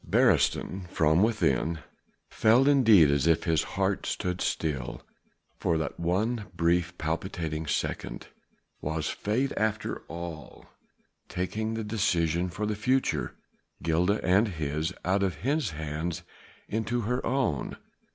[0.03, 1.77] Beresteyn from within
[2.27, 5.03] felt indeed as if his heart stood still
[5.59, 8.25] for that one brief, palpitating second.
[8.81, 10.65] Was Fate after all
[11.29, 13.35] taking the decision for the future
[13.83, 16.23] Gilda's and his out of his hands
[16.67, 17.77] into her own?